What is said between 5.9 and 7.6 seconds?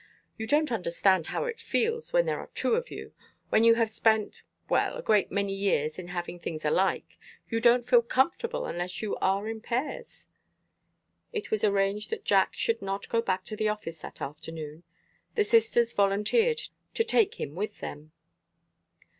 in having things alike, you